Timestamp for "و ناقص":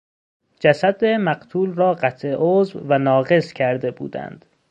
2.87-3.53